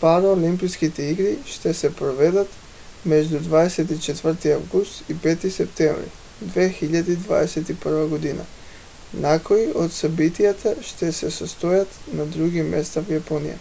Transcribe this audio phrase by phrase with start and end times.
[0.00, 2.48] параолимпийските игри ще се проведат
[3.06, 6.10] между 24 август и 5 септември
[6.44, 8.44] 2021 г.
[9.14, 13.58] някои от събитията ще се състоят на други места в япония